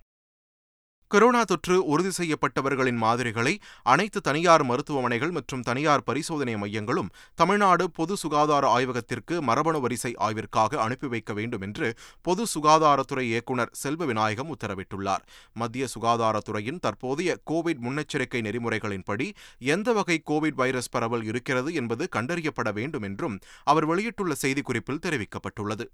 கொரோனா 1.12 1.40
தொற்று 1.44 1.76
உறுதி 1.86 2.10
செய்யப்பட்டவர்களின் 2.18 3.00
மாதிரிகளை 3.04 3.54
அனைத்து 3.84 4.20
தனியார் 4.22 4.64
மருத்துவமனைகள் 4.64 5.32
மற்றும் 5.32 5.62
தனியார் 5.62 6.04
பரிசோதனை 6.04 6.54
மையங்களும் 6.56 7.10
தமிழ்நாடு 7.36 7.86
பொது 7.92 8.16
சுகாதார 8.18 8.68
ஆய்வகத்திற்கு 8.68 9.42
மரபணு 9.42 9.80
வரிசை 9.82 10.12
ஆய்விற்காக 10.20 10.78
அனுப்பி 10.78 11.08
வைக்க 11.08 11.34
வேண்டும் 11.34 11.62
என்று 11.62 11.88
பொது 12.22 12.44
சுகாதாரத்துறை 12.54 13.24
இயக்குநர் 13.32 13.72
செல்வ 13.74 14.06
விநாயகம் 14.06 14.52
உத்தரவிட்டுள்ளார். 14.56 15.24
மத்திய 15.54 15.88
சுகாதாரத்துறையின் 15.96 16.80
தற்போதைய 16.80 17.38
கோவிட் 17.52 17.82
முன்னெச்சரிக்கை 17.88 18.42
நெறிமுறைகளின்படி 18.48 19.30
எந்த 19.76 19.94
வகை 19.94 20.20
கோவிட் 20.32 20.60
வைரஸ் 20.62 20.92
பரவல் 20.92 21.24
இருக்கிறது 21.24 21.74
என்பது 21.74 22.08
கண்டறியப்பட 22.16 22.72
வேண்டும் 22.74 23.02
என்றும் 23.02 23.40
அவர் 23.64 23.86
வெளியிட்டுள்ள 23.86 24.36
செய்திக்குறிப்பில் 24.42 25.04
தெரிவிக்கப்பட்டுள்ளது. 25.08 25.88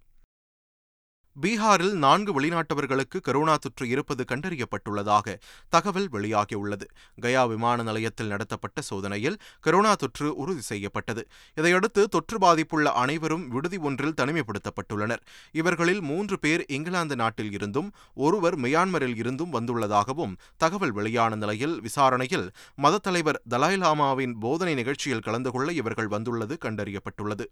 பீகாரில் 1.44 1.94
நான்கு 1.94 2.32
வெளிநாட்டவர்களுக்கு 2.42 3.18
கரோனா 3.27 3.56
தொற்று 3.56 3.86
இருப்பது 3.89 4.24
கண்டறியப்பட்டுள்ளதாக 4.24 5.34
தகவல் 5.70 6.08
வெளியாகியுள்ளது. 6.12 6.86
கயா 7.22 7.46
விமான 7.46 7.84
நிலையத்தில் 7.84 8.27
நடத்தப்பட்ட 8.27 8.82
சோதனையில் 8.82 9.38
கரோனா 9.68 9.94
தொற்று 9.96 10.36
உறுதி 10.36 10.62
செய்யப்பட்டது. 10.62 11.27
இதையடுத்து 11.56 12.08
தொற்று 12.08 12.38
பாதிப்புள்ள 12.38 12.94
அனைவரும் 12.94 13.46
விடுதி 13.48 13.77
ஒன்றில் 13.77 14.15
தனிமைப்படுத்தப்பட்டுள்ளனர். 14.22 15.22
இவர்களில் 15.51 16.01
மூன்று 16.01 16.39
பேர் 16.39 16.65
இங்கிலாந்து 16.68 17.15
நாட்டில் 17.15 17.51
இருந்தும் 17.51 17.92
ஒருவர் 18.15 18.60
மியான்மரில் 18.60 19.15
இருந்தும் 19.15 19.54
வந்துள்ளதாகவும் 19.54 20.36
தகவல் 20.58 20.92
வெளியான 20.92 21.36
நிலையில் 21.36 21.82
விசாரணையில் 21.82 22.48
மதத்தலைவர் 22.82 23.44
தலாய்லாமாவின் 23.50 24.36
போதனை 24.39 24.75
நிகழ்ச்சியில் 24.75 25.20
கலந்து 25.20 25.51
கொள்ள 25.51 25.72
இவர்கள் 25.72 26.08
வந்துள்ளது 26.08 26.58
கண்டறியப்பட்டுள்ளது. 26.65 27.48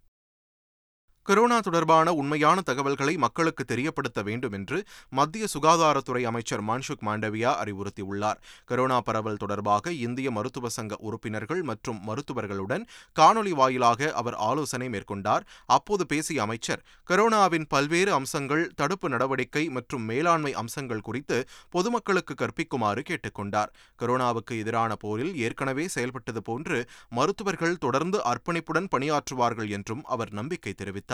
கொரோனா 1.24 1.60
தொடர்பான 1.60 2.14
உண்மையான 2.14 2.62
தகவல்களை 2.62 3.18
மக்களுக்கு 3.18 3.64
தெரியப்படுத்த 3.66 4.22
வேண்டும் 4.22 4.52
என்று 4.52 4.84
மத்திய 5.10 5.46
சுகாதாரத்துறை 5.54 6.24
அமைச்சர் 6.24 6.64
மான்சுக் 6.64 7.06
மாண்டவியா 7.06 7.52
அறிவுறுத்தியுள்ளார். 7.64 8.40
கொரோனா 8.66 9.02
பரவல் 9.02 9.38
தொடர்பாக 9.38 9.92
இந்திய 9.92 10.32
மருத்துவ 10.32 10.70
சங்க 10.70 10.98
உறுப்பினர்கள் 11.00 11.62
மற்றும் 11.62 12.00
மருத்துவர்களுடன் 12.08 12.84
காணொலி 13.20 13.50
வாயிலாக 13.50 14.12
அவர் 14.14 14.34
ஆலோசனை 14.34 14.90
மேற்கொண்டார். 14.90 15.46
அப்போது 15.66 16.06
பேசிய 16.06 16.42
அமைச்சர் 16.42 16.84
கொரோனாவின் 17.10 17.68
பல்வேறு 17.70 18.14
அம்சங்கள் 18.14 18.66
தடுப்பு 18.76 19.10
நடவடிக்கை 19.10 19.70
மற்றும் 19.70 20.04
மேலாண்மை 20.04 20.54
அம்சங்கள் 20.54 21.02
குறித்து 21.02 21.40
பொதுமக்களுக்கு 21.70 22.34
கற்பிக்குமாறு 22.34 23.04
கேட்டுக்கொண்டார். 23.12 23.74
கொரோனாவுக்கு 24.02 24.60
எதிரான 24.60 24.96
போரில் 24.96 25.34
ஏற்கனவே 25.38 25.88
செயல்பட்டது 25.88 26.42
போன்று 26.42 26.80
மருத்துவர்கள் 27.10 27.78
தொடர்ந்து 27.78 28.22
அர்ப்பணிப்புடன் 28.34 28.92
பணியாற்றுவார்கள் 28.98 29.70
என்றும் 29.70 30.06
அவர் 30.06 30.32
நம்பிக்கை 30.34 30.76
தெரிவித்தார். 30.78 31.12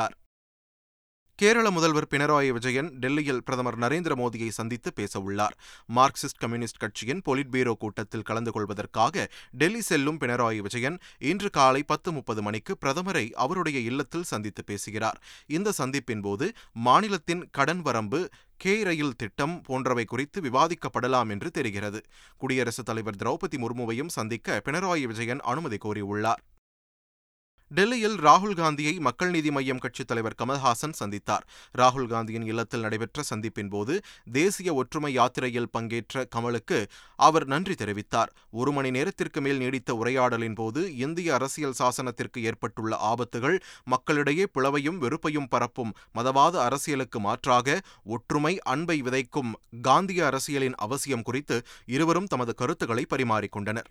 கேரள 1.40 1.72
முதல்வர் 1.72 2.08
பினராயி 2.10 2.48
விஜயன் 2.48 2.90
டெல்லியில் 3.00 3.44
பிரதமர் 3.44 3.78
நரேந்திர 3.80 4.14
மோடியை 4.22 4.48
சந்தித்து 4.48 4.94
பேசவுள்ளார். 4.96 5.54
மார்க்சிஸ்ட் 5.96 6.40
கம்யூனிஸ்ட் 6.40 6.78
கட்சியின் 6.78 7.22
பொலிட் 7.26 7.50
பீரோ 7.50 7.74
கூட்டத்தில் 7.80 8.22
கலந்து 8.22 8.52
கொள்வதற்காக 8.52 9.32
டெல்லி 9.52 9.82
செல்லும் 9.82 10.20
பினராயி 10.20 10.58
விஜயன் 10.58 10.98
இன்று 11.20 11.50
காலை 11.50 11.84
பத்து 11.84 12.12
முப்பது 12.12 12.42
மணிக்கு 12.42 12.78
பிரதமரை 12.86 13.32
அவருடைய 13.32 13.80
இல்லத்தில் 13.80 14.24
சந்தித்து 14.24 14.64
பேசுகிறார். 14.64 15.22
இந்த 15.48 15.74
சந்திப்பின் 15.78 16.22
போது 16.22 16.52
மாநிலத்தின் 16.74 17.48
கடன் 17.52 17.82
வரம்பு 17.82 18.30
கே 18.58 18.84
ரயில் 18.84 19.16
திட்டம் 19.16 19.62
போன்றவை 19.62 20.06
குறித்து 20.06 20.42
விவாதிக்கப்படலாம் 20.42 21.30
என்று 21.30 21.52
தெரிகிறது. 21.52 22.02
குடியரசுத் 22.38 22.86
தலைவர் 22.86 23.16
திரௌபதி 23.16 23.58
முர்முவையும் 23.58 24.16
சந்திக்க 24.20 24.62
பினராயி 24.66 25.04
விஜயன் 25.04 25.40
அனுமதி 25.40 25.78
கோரியுள்ளார். 25.86 26.44
டெல்லியில் 27.72 28.16
ராகுல் 28.18 28.56
காந்தியை 28.56 29.00
மக்கள் 29.00 29.30
நீதி 29.30 29.50
மய்யம் 29.50 29.78
கட்சித் 29.78 30.08
தலைவர் 30.08 30.36
கமல்ஹாசன் 30.42 30.96
சந்தித்தார். 31.00 31.44
ராகுல் 31.78 32.08
காந்தியின் 32.08 32.46
இல்லத்தில் 32.46 32.80
நடைபெற்ற 32.80 33.24
சந்திப்பின் 33.30 33.70
போது 33.70 34.00
தேசிய 34.32 34.74
ஒற்றுமை 34.74 35.14
யாத்திரையில் 35.14 35.70
பங்கேற்ற 35.70 36.26
கமலுக்கு 36.36 36.80
அவர் 37.16 37.46
நன்றி 37.46 37.74
தெரிவித்தார். 37.74 38.32
ஒரு 38.52 38.72
மணி 38.72 38.92
நேரத்திற்கு 38.92 39.42
மேல் 39.42 39.58
நீடித்த 39.58 39.96
உரையாடலின் 39.96 40.54
போது 40.54 40.96
இந்திய 40.98 41.34
அரசியல் 41.34 41.78
சாசனத்திற்கு 41.80 42.42
ஏற்பட்டுள்ள 42.42 42.96
ஆபத்துகள் 43.12 43.60
மக்களிடையே 43.84 44.48
பிளவையும் 44.54 44.98
வெறுப்பையும் 44.98 45.50
பரப்பும் 45.50 45.94
மதவாத 46.16 46.58
அரசியலுக்கு 46.64 47.20
மாற்றாக 47.20 47.80
ஒற்றுமை 48.04 48.62
அன்பை 48.62 49.02
விதைக்கும் 49.02 49.54
காந்திய 49.82 50.26
அரசியலின் 50.26 50.76
அவசியம் 50.76 51.22
குறித்து 51.22 51.60
இருவரும் 51.86 52.26
தமது 52.26 52.56
கருத்துக்களை 52.56 53.06
பரிமாறிக்கொண்டனர். 53.10 53.90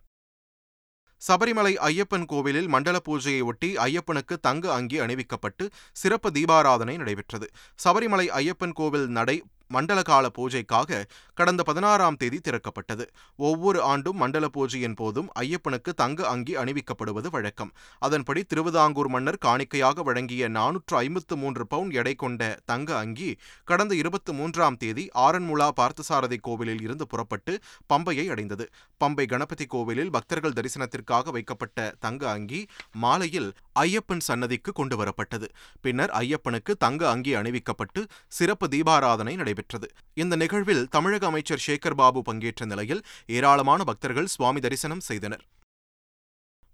சபரிமலை 1.26 1.72
ஐயப்பன் 1.88 2.26
கோவிலில் 2.26 2.68
மண்டல 2.68 2.96
பூஜையை 3.04 3.42
ஒட்டி 3.42 3.76
ஐயப்பனுக்கு 3.76 4.34
தங்க 4.40 4.72
அங்கி 4.72 5.00
அணிவிக்கப்பட்டு 5.00 5.64
சிறப்பு 5.92 6.30
தீபாராதனை 6.30 6.96
நடைபெற்றது. 6.96 7.46
சபரிமலை 7.84 8.26
ஐயப்பன் 8.40 8.72
கோவில் 8.72 9.08
நடை 9.08 9.37
மண்டல 9.68 10.02
கால 10.02 10.26
பூஜைக்காக 10.38 11.00
கடந்த 11.34 11.62
பதினாறாம் 11.62 12.16
தேதி 12.16 12.38
திறக்கப்பட்டது. 12.38 13.04
ஒவ்வொரு 13.37 13.82
ஆண்டும் 13.82 14.16
மண்டல 14.16 14.46
பூஜையின் 14.56 14.94
போதும் 14.94 15.28
ஐயப்பனுக்கு 15.40 15.90
தங்க 16.02 16.26
அங்கி 16.28 16.56
அணிவிக்கப்படுவது 16.56 17.30
வழக்கம். 17.30 17.72
அதன்படி 17.98 18.42
திருவிதாங்கூர் 18.44 19.08
மன்னர் 19.08 19.40
காணிக்கையாக 19.44 20.02
வழங்கிய 20.02 20.48
நானூற்று 20.48 20.96
ஐம்பத்து 20.96 21.37
மூன்று 21.37 21.66
பவுன் 21.66 21.90
எடை 21.90 22.14
கொண்ட 22.14 22.58
தங்க 22.64 22.96
அங்கி 22.96 23.30
கடந்த 23.64 23.94
இருபத்தி 23.94 24.32
மூன்றாம் 24.32 24.76
தேதி 24.76 25.04
ஆரன்முளா 25.26 25.68
பார்த்தசாரதி 25.80 26.38
கோவிலில் 26.40 26.82
இருந்து 26.82 27.06
புறப்பட்டு 27.06 27.54
பம்பையை 27.94 28.26
அடைந்தது. 28.26 28.66
பம்பை 29.04 29.26
கணபதி 29.26 29.66
கோவிலில் 29.66 30.10
பக்தர்கள் 30.10 30.56
தரிசனத்திற்காக 30.58 31.30
வைக்கப்பட்ட 31.30 31.94
தங்க 32.00 32.30
அங்கி 32.30 32.60
மாலையில் 32.92 33.50
ஐயப்பன் 33.80 34.25
சன்னதிக்கு 34.28 34.72
கொண்டு 34.72 34.96
வரப்பட்டது. 35.04 35.46
பின்னர் 35.80 36.10
ஐயப்பனுக்கு 36.10 36.72
தங்க 36.78 37.02
அங்கி 37.10 37.34
அணிவிக்கப்பட்டு 37.34 38.00
சிறப்பு 38.28 38.68
தீபாராதனை 38.68 39.34
நடைபெற்றது. 39.58 39.88
இந்த 40.14 40.34
நிகழ்வில் 40.42 40.82
தமிழக 40.94 41.24
அமைச்சர் 41.26 41.64
சேகர் 41.66 41.98
பாபு 42.00 42.20
பங்கேற்ற 42.22 42.64
நிலையில் 42.72 43.02
ஏராளமான 43.36 43.80
பக்தர்கள் 43.90 44.32
சுவாமி 44.34 44.60
தரிசனம் 44.66 45.06
செய்தனர். 45.10 45.44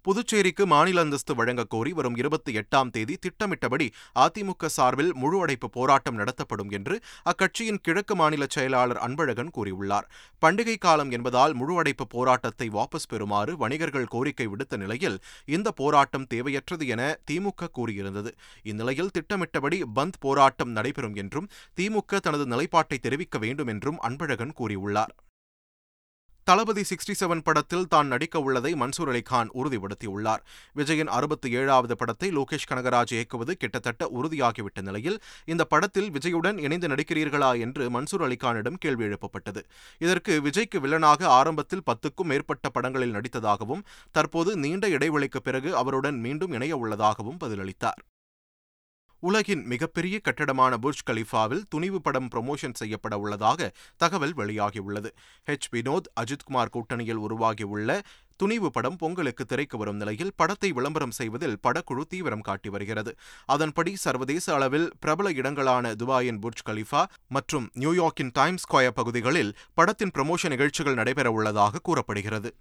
புதுச்சேரிக்கு 0.04 0.66
மாநில 0.66 1.00
அந்தஸ்து 1.00 1.34
வழங்கக் 1.34 1.70
கோரி 1.70 1.92
வரும் 1.92 2.16
இருபத்தி 2.16 2.56
எட்டாம் 2.56 2.90
தேதி 2.90 3.14
திட்டமிட்டபடி 3.14 3.90
அதிமுக 4.18 4.66
சார்பில் 4.66 5.14
முழு 5.14 5.40
அடைப்பு 5.40 5.70
போராட்டம் 5.70 6.14
நடத்தப்படும் 6.14 6.70
என்று 6.70 7.00
அக்கட்சியின் 7.24 7.78
கிழக்கு 7.82 8.14
மாநில 8.14 8.46
செயலாளர் 8.48 8.96
அன்பழகன் 8.96 9.48
கூறியுள்ளார். 9.56 10.08
பண்டிகை 10.46 10.76
காலம் 10.78 11.10
என்பதால் 11.10 11.54
முழு 11.54 11.78
அடைப்பு 11.78 12.06
போராட்டத்தை 12.06 12.68
வாபஸ் 12.68 13.08
பெறுமாறு 13.12 13.56
வணிகர்கள் 13.56 14.04
கோரிக்கை 14.04 14.46
விடுத்த 14.46 14.76
நிலையில் 14.76 15.18
இந்த 15.44 15.70
போராட்டம் 15.70 16.26
தேவையற்றது 16.34 16.86
என 16.86 17.18
திமுக 17.30 17.68
கூறியிருந்தது. 17.78 18.32
இந்நிலையில் 18.62 19.10
திட்டமிட்டபடி 19.10 19.82
பந்த் 19.94 20.20
போராட்டம் 20.20 20.70
நடைபெறும் 20.70 21.14
என்றும் 21.14 21.48
திமுக 21.80 22.18
தனது 22.20 22.46
நிலைப்பாட்டை 22.46 22.98
தெரிவிக்க 22.98 23.38
வேண்டும் 23.38 23.66
என்றும் 23.66 24.00
அன்பழகன் 24.02 24.52
கூறியுள்ளார். 24.58 25.14
தளபதி 26.48 26.82
சிக்ஸ்டி 26.88 27.14
செவன் 27.20 27.42
படத்தில் 27.44 27.86
தான் 27.92 28.06
நடிக்க 28.06 28.40
உள்ளதை 28.46 28.70
மன்சூர் 28.80 29.10
அலிகான் 29.12 29.50
உறுதிப்படுத்தியுள்ளார். 29.60 30.42
விஜயின் 30.78 31.10
அறுபத்தி 31.16 31.48
ஏழாவது 31.50 31.94
படத்தை 31.96 32.28
லோகேஷ் 32.36 32.68
கனகராஜ் 32.70 33.12
இயக்குவது 33.16 33.52
கிட்டத்தட்ட 33.56 34.08
உறுதியாகிவிட்ட 34.18 34.82
நிலையில் 34.82 35.18
இந்த 35.44 35.64
படத்தில் 35.64 36.10
விஜயுடன் 36.10 36.58
இணைந்து 36.58 36.88
நடிக்கிறீர்களா 36.88 37.50
என்று 37.66 37.84
மன்சூர் 37.90 38.24
அலிகானிடம் 38.28 38.78
கேள்வி 38.84 39.04
எழுப்பப்பட்டது. 39.04 39.62
இதற்கு 39.98 40.34
விஜய்க்கு 40.40 40.80
வில்லனாக 40.86 41.24
ஆரம்பத்தில் 41.40 41.86
பத்துக்கும் 41.90 42.30
மேற்பட்ட 42.32 42.68
படங்களில் 42.68 43.16
நடித்ததாகவும் 43.18 43.86
தற்போது 44.12 44.56
நீண்ட 44.56 44.88
இடைவெளிக்கு 44.88 45.42
பிறகு 45.42 45.72
அவருடன் 45.76 46.20
மீண்டும் 46.26 46.52
இணைய 46.52 46.76
உள்ளதாகவும் 46.76 47.40
பதிலளித்தார். 47.44 48.02
உலகின் 49.28 49.62
மிகப்பெரிய 49.64 50.16
கட்டடமான 50.18 50.72
புர்ஜ் 50.76 51.04
கலிஃபாவில் 51.10 51.62
துணிவு 51.68 51.98
படம் 52.00 52.28
ப்ரமோஷன் 52.34 52.74
செய்யப்பட 52.74 53.14
உள்ளதாக 53.18 53.68
தகவல் 53.96 54.34
வெளியாகியுள்ளது. 54.36 55.10
ஹெச் 55.46 55.68
வினோத் 55.72 56.08
அஜித்குமார் 56.20 56.72
கூட்டணியில் 56.74 57.22
உருவாகியுள்ள 57.26 58.02
துணிவு 58.36 58.70
படம் 58.70 58.96
பொங்கலுக்கு 58.96 59.44
திரைக்கு 59.44 59.78
வரும் 59.78 59.96
நிலையில் 59.96 60.32
படத்தை 60.36 60.70
விளம்பரம் 60.72 61.10
செய்வதில் 61.10 61.56
படக்குழு 61.66 62.04
தீவிரம் 62.08 62.40
காட்டி 62.40 62.68
வருகிறது. 62.68 63.14
அதன்படி 63.46 63.94
சர்வதேச 63.96 64.54
அளவில் 64.54 64.90
பிரபல 65.00 65.32
இடங்களான 65.32 65.94
துபாயின் 65.94 66.42
புர்ஜ் 66.44 66.66
கலிஃபா 66.70 67.04
மற்றும் 67.28 67.70
நியூயார்க்கின் 67.74 68.34
டைம்ஸ் 68.34 68.66
ஸ்கொயர் 68.66 68.98
பகுதிகளில் 69.00 69.54
படத்தின் 69.74 70.14
ப்ரமோஷன் 70.18 70.54
நிகழ்ச்சிகள் 70.56 70.94
நடைபெற 70.94 71.30
உள்ளதாக 71.30 71.82
கூறப்படுகிறது. 71.82 72.52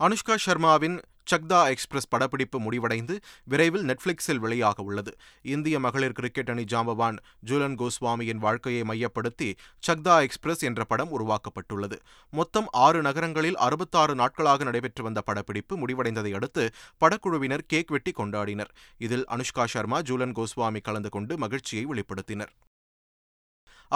அனுஷ்கா 0.00 0.34
சர்மாவின் 0.46 0.98
சக்தா 1.24 1.68
எக்ஸ்பிரஸ் 1.68 2.08
படப்பிடிப்பு 2.08 2.60
முடிவடைந்து 2.60 3.20
விரைவில் 3.44 3.86
நெட்ஃபிளிக்ஸில் 3.86 4.42
வெளியாக 4.42 4.80
உள்ளது. 4.80 5.12
இந்திய 5.42 5.80
மகளிர் 5.80 6.12
கிரிக்கெட் 6.12 6.48
அணி 6.48 6.64
ஜாம்பவான் 6.64 7.18
ஜூலன் 7.46 7.76
கோஸ்வாமியின் 7.82 8.42
வாழ்க்கையை 8.46 8.82
மையப்படுத்தி 8.82 9.56
சக்தா 9.78 10.20
எக்ஸ்பிரஸ் 10.20 10.60
என்ற 10.60 10.84
படம் 10.84 11.12
உருவாக்கப்பட்டுள்ளது. 11.18 11.98
மொத்தம் 12.30 12.68
ஆறு 12.70 13.02
நகரங்களில் 13.02 13.56
அறுபத்தாறு 13.56 14.14
நாட்களாக 14.14 14.64
நடைபெற்று 14.64 15.02
வந்த 15.02 15.20
படப்பிடிப்பு 15.20 15.76
முடிவடைந்ததை 15.76 16.34
அடுத்து 16.34 16.70
படக்குழுவினர் 17.00 17.66
கேக் 17.66 17.88
வெட்டி 17.88 18.12
கொண்டாடினர். 18.16 18.72
இதில் 18.98 19.24
அனுஷ்கா 19.24 19.64
சர்மா 19.64 20.00
ஜூலன் 20.00 20.36
கோஸ்வாமி 20.40 20.80
கலந்து 20.80 21.08
கொண்டு 21.08 21.38
மகிழ்ச்சியை 21.38 21.86
வெளிப்படுத்தினர். 21.86 22.52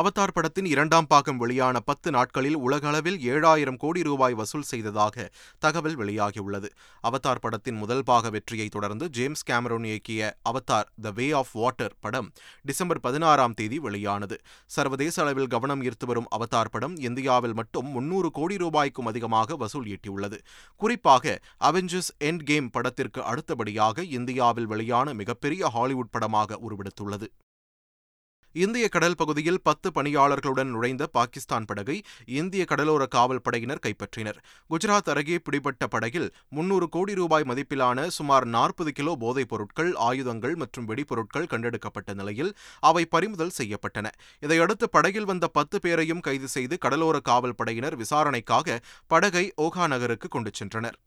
அவதார் 0.01 0.33
படத்தின் 0.33 0.65
இரண்டாம் 0.65 1.07
பாகம் 1.07 1.37
வெளியான 1.37 1.81
பத்து 1.81 2.09
நாட்களில் 2.11 2.57
உலகளவில் 2.57 3.19
ஏழாயிரம் 3.33 3.77
கோடி 3.77 4.03
ரூபாய் 4.03 4.35
வசூல் 4.35 4.67
செய்ததாக 4.71 5.27
தகவல் 5.59 5.97
வெளியாகியுள்ளது. 5.97 6.69
அவதார் 7.09 7.41
படத்தின் 7.41 7.79
முதல் 7.83 8.03
பாக 8.03 8.31
வெற்றியை 8.31 8.67
தொடர்ந்து 8.69 9.09
ஜேம்ஸ் 9.09 9.45
கேமரோன் 9.51 9.87
இயக்கிய 9.91 10.31
Avatar 10.51 10.89
the 11.05 11.13
way 11.19 11.31
of 11.41 11.53
water 11.53 11.95
படம் 12.01 12.33
டிசம்பர் 12.63 13.01
பதினாறாம் 13.01 13.55
தேதி 13.55 13.79
வெளியானது. 13.79 14.39
சர்வதேச 14.67 15.23
அளவில் 15.23 15.47
கவனம் 15.47 15.83
ஈர்த்து 15.83 16.07
வரும் 16.07 16.29
அவதார் 16.39 16.73
படம் 16.77 16.97
இந்தியாவில் 17.09 17.55
மட்டும் 17.55 17.89
முன்னூறு 17.89 18.31
கோடி 18.31 18.57
ரூபாய்க்கும் 18.57 19.07
அதிகமாக 19.07 19.57
வசூல் 19.57 19.89
ஈட்டியுள்ளது. 19.95 20.41
குறிப்பாக 20.77 21.39
அவெஞ்சர்ஸ் 21.71 22.13
எண்ட் 22.31 22.45
கேம் 22.51 22.71
படத்திற்கு 22.71 23.23
அடுத்தபடியாக 23.23 24.03
இந்தியாவில் 24.19 24.67
வெளியான 24.67 25.15
மிகப்பெரிய 25.15 25.67
ஹாலிவுட் 25.69 26.15
படமாக 26.17 26.61
உருவெடுத்துள்ளது. 26.67 27.29
இந்திய 28.63 28.89
கடல் 28.89 29.17
பகுதியில் 29.17 29.61
பத்து 29.63 29.89
பணியாளர்களுடன் 29.95 30.69
நுழைந்த 30.75 31.07
பாகிஸ்தான் 31.07 31.65
படகை 31.65 31.97
இந்திய 32.41 32.65
கடலோர 32.65 33.07
காவல் 33.07 33.41
படையினர் 33.43 33.81
கைப்பற்றினர். 33.87 34.39
குஜராத் 34.71 35.09
அருகே 35.13 35.39
பிடிபட்ட 35.39 35.87
படகில் 35.87 36.29
முன்னூறு 36.49 36.89
கோடி 36.89 37.15
ரூபாய் 37.15 37.43
மதிப்பிலான 37.43 38.07
சுமார் 38.07 38.47
நாற்பது 38.47 38.93
கிலோ 38.93 39.15
போதைப் 39.17 39.49
பொருட்கள் 39.49 39.95
ஆயுதங்கள் 39.95 40.55
மற்றும் 40.55 40.89
வெடிபொருட்கள் 40.89 41.51
கண்டெடுக்கப்பட்ட 41.53 42.15
நிலையில் 42.15 42.53
அவை 42.81 43.05
பறிமுதல் 43.07 43.57
செய்யப்பட்டன. 43.59 44.07
இதையடுத்து 44.41 44.89
படகில் 44.89 45.25
வந்த 45.25 45.49
பத்து 45.49 45.81
பேரையும் 45.81 46.21
கைது 46.21 46.49
செய்து 46.49 46.79
கடலோர 46.79 47.21
காவல் 47.21 47.57
படையினர் 47.57 47.97
விசாரணைக்காக 47.97 48.79
படகை 49.07 49.53
ஓகா 49.63 49.87
நகருக்கு 49.87 50.29
கொண்டு 50.29 50.53
சென்றனர். 50.61 50.99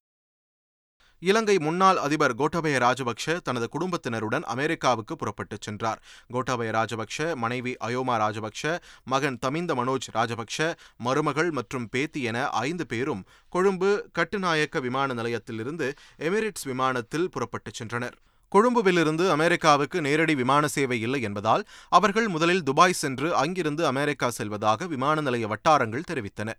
இலங்கை 1.20 1.60
முன்னாள் 1.60 1.98
அதிபர் 1.98 2.36
கோட்டபய 2.36 2.76
ராஜபக்ஷ 2.78 3.40
தனது 3.40 3.70
குடும்பத்தினருடன் 3.70 4.44
அமெரிக்காவுக்கு 4.44 5.16
புறப்பட்டுச் 5.16 5.62
சென்றார். 5.62 6.04
கோட்டபய 6.34 6.70
ராஜபக்ஷ 6.78 7.36
மனைவி 7.36 7.76
அயோமா 7.80 8.16
ராஜபக்ஷ 8.24 8.78
மகன் 9.04 9.40
தமிந்த 9.40 9.76
மனோஜ் 9.76 10.08
ராஜபக்ஷ 10.14 10.74
மருமகள் 10.98 11.52
மற்றும் 11.52 11.90
பேத்தி 11.90 12.22
என 12.22 12.50
ஐந்து 12.50 12.86
பேரும் 12.86 13.26
கொழும்பு 13.50 14.10
கட்டுநாயக்க 14.20 14.82
விமான 14.82 15.14
நிலையத்திலிருந்து 15.14 15.94
எமிரேட்ஸ் 16.20 16.66
விமானத்தில் 16.66 17.30
புறப்பட்டுச் 17.30 17.82
சென்றனர். 17.82 18.16
கொழும்புவிலிருந்து 18.56 19.30
அமெரிக்காவுக்கு 19.30 20.02
நேரடி 20.02 20.36
விமான 20.36 20.68
சேவை 20.68 21.02
இல்லை 21.02 21.22
என்பதால் 21.22 21.64
அவர்கள் 21.90 22.28
முதலில் 22.28 22.64
துபாய் 22.64 22.94
சென்று 22.94 23.36
அங்கிருந்து 23.36 23.86
அமெரிக்கா 23.86 24.30
செல்வதாக 24.30 24.86
விமான 24.86 25.22
நிலைய 25.22 25.48
வட்டாரங்கள் 25.48 26.10
தெரிவித்தன. 26.12 26.54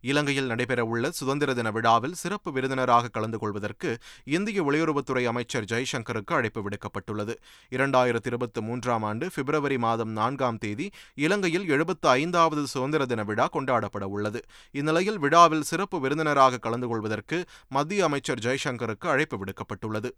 இலங்கையில் 0.00 0.50
நடைபெறவுள்ள 0.50 1.08
சுதந்திர 1.08 1.54
தின 1.54 1.70
விழாவில் 1.70 2.14
சிறப்பு 2.14 2.52
விருந்தினராக 2.52 3.08
கலந்து 3.08 3.38
கொள்வதற்கு 3.38 3.98
இந்திய 4.24 4.62
வெளியுறவுத்துறை 4.62 5.24
அமைச்சர் 5.24 5.64
ஜெய்சங்கருக்கு 5.64 6.34
அழைப்பு 6.38 6.68
விடுக்கப்பட்டுள்ளது. 6.68 7.34
இரண்டாயிரத்தி 7.70 8.30
இருபத்தி 8.32 8.60
மூன்றாம் 8.60 9.02
ஆண்டு 9.02 9.30
பிப்ரவரி 9.34 9.78
மாதம் 9.78 10.10
நான்காம் 10.10 10.58
தேதி 10.58 10.90
இலங்கையில் 11.14 11.68
எழுபத்து 11.68 12.08
ஐந்தாவது 12.08 12.66
சுதந்திர 12.66 13.06
தின 13.06 13.24
விழா 13.24 13.48
கொண்டாடப்பட 13.52 14.04
உள்ளது 14.04 14.42
இந்நிலையில் 14.70 15.18
விழாவில் 15.18 15.62
சிறப்பு 15.62 16.00
விருந்தினராக 16.00 16.58
கலந்து 16.58 16.88
கொள்வதற்கு 16.88 17.44
மத்திய 17.68 18.04
அமைச்சர் 18.04 18.38
ஜெய்சங்கருக்கு 18.38 19.08
அழைப்பு 19.08 19.38
விடுக்கப்பட்டுள்ளது. 19.44 20.10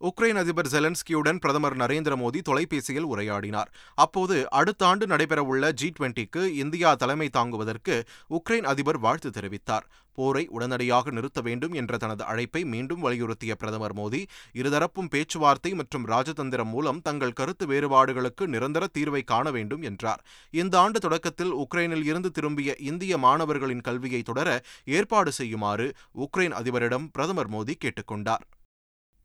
உக்ரைன் 0.00 0.38
அதிபர் 0.40 0.68
ஜெலன்ஸ்கியுடன் 0.72 1.38
பிரதமர் 1.38 1.74
நரேந்திர 1.76 2.14
மோடி 2.20 2.40
தொலைபேசியில் 2.48 3.06
உரையாடினார். 3.12 3.70
அப்போது 3.94 4.34
அடுத்த 4.50 4.86
ஆண்டு 4.86 5.06
நடைபெறவுள்ள 5.06 5.70
ஜி 5.80 5.88
டுவெண்டிக்கு 5.96 6.42
இந்தியா 6.62 6.90
தலைமை 6.94 7.28
தாங்குவதற்கு 7.28 7.94
உக்ரைன் 8.30 8.66
அதிபர் 8.72 8.98
வாழ்த்து 8.98 9.30
தெரிவித்தார். 9.30 9.86
போரை 10.18 10.44
உடனடியாக 10.56 11.10
நிறுத்த 11.10 11.40
வேண்டும் 11.40 11.74
என்ற 11.80 11.96
தனது 11.96 12.22
அழைப்பை 12.24 12.62
மீண்டும் 12.64 13.02
வலியுறுத்திய 13.06 13.54
பிரதமர் 13.62 13.94
மோடி 13.94 14.20
இருதரப்பும் 14.60 15.10
பேச்சுவார்த்தை 15.14 15.72
மற்றும் 15.80 16.06
ராஜதந்திரம் 16.12 16.70
மூலம் 16.74 17.02
தங்கள் 17.08 17.36
கருத்து 17.40 17.66
வேறுபாடுகளுக்கு 17.66 18.46
நிரந்தர 18.54 18.86
தீர்வை 18.98 19.22
காண 19.24 19.50
வேண்டும் 19.50 19.82
என்றார். 19.82 20.22
இந்த 20.50 20.80
ஆண்டு 20.80 21.00
தொடக்கத்தில் 21.00 21.52
உக்ரைனில் 21.64 22.06
இருந்து 22.10 22.30
திரும்பிய 22.30 22.76
இந்திய 22.90 23.18
மாணவர்களின் 23.18 23.80
கல்வியை 23.80 24.22
தொடர 24.22 24.60
ஏற்பாடு 24.98 25.32
செய்யுமாறு 25.32 25.88
உக்ரைன் 26.26 26.56
அதிபரிடம் 26.62 27.08
பிரதமர் 27.12 27.52
மோடி 27.56 27.76
கேட்டுக்கொண்டார். 27.84 28.46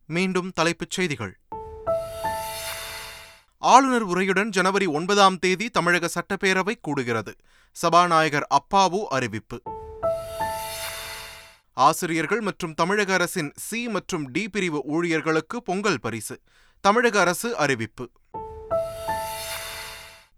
மீண்டும் 0.05 0.51
தலைப்புச் 0.51 0.89
செய்திகள். 0.89 1.39
ஆளுநர் 3.57 4.07
உரையுடன் 4.07 4.49
ஜனவரி 4.49 4.85
ஒன்பதாம் 4.85 5.39
தேதி 5.39 5.69
தமிழக 5.69 6.07
சட்டப்பேரவை 6.07 6.73
கூடுகிறது. 6.87 7.33
சபாநாயகர் 7.71 8.47
அப்பாவு 8.49 9.03
அறிவிப்பு. 9.09 9.61
ஆசிரியர்கள் 11.73 12.41
மற்றும் 12.41 12.73
தமிழக 12.73 13.13
அரசின் 13.13 13.51
சி 13.55 13.87
மற்றும் 13.87 14.31
டி 14.31 14.49
பிரிவு 14.49 14.81
ஊழியர்களுக்கு 14.83 15.63
பொங்கல் 15.63 15.99
பரிசு. 15.99 16.41
தமிழக 16.81 17.19
அரசு 17.19 17.57
அறிவிப்பு. 17.57 18.11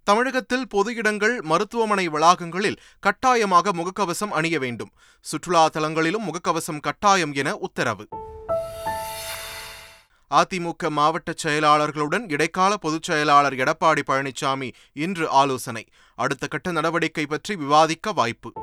தமிழகத்தில் 0.03 0.67
பொது 0.67 0.95
இடங்கள் 0.95 1.41
மருத்துவமனை 1.41 2.09
வளாகங்களில் 2.09 2.77
கட்டாயமாக 2.99 3.71
முகக்கவசம் 3.71 4.29
அணிய 4.29 4.59
வேண்டும். 4.59 4.89
சுற்றுலா 5.21 5.69
தலங்களிலும் 5.69 6.27
முகக்கவசம் 6.27 6.79
கட்டாயம் 6.79 7.33
என 7.33 7.55
உத்தரவு. 7.55 8.07
அதிமுக 10.29 10.89
மாவட்ட 10.89 11.33
செயலாளர்களுடன் 11.43 12.31
இடைக்கால 12.31 12.77
பொதுச் 12.77 13.03
செயலாளர் 13.03 13.53
எடப்பாடி 13.53 14.01
பழனிசாமி 14.07 14.71
இன்று 14.93 15.29
ஆலோசனை. 15.29 15.87
அடுத்த 16.15 16.47
கட்ட 16.47 16.71
நடவடிக்கை 16.71 17.25
பற்றி 17.25 17.55
விவாதிக்க 17.55 18.11
வாய்ப்பு. 18.11 18.53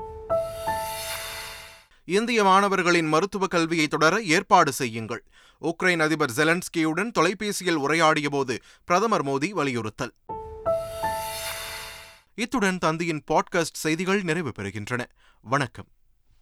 இந்திய 2.04 2.44
மாணவர்களின் 2.44 3.08
மருத்துவ 3.08 3.46
கல்வியை 3.46 3.88
தொடர 3.88 4.22
ஏற்பாடு 4.22 4.72
செய்யுங்கள். 4.72 5.24
உக்ரைன் 5.60 6.02
அதிபர் 6.02 6.30
ஜெலன்ஸ்கியுடன் 6.36 7.10
தொலைபேசியில் 7.10 7.78
உரையாடியபோது 7.78 8.58
பிரதமர் 8.84 9.24
மோடி 9.24 9.50
வலியுறுத்தல். 9.50 10.14
இத்துடன் 12.34 12.78
தந்தியின் 12.84 13.20
பாட்காஸ்ட் 13.30 13.72
செய்திகள் 13.72 14.22
நிறைவு 14.22 14.52
பெறுகின்றன. 14.58 15.04
வணக்கம். 15.40 15.86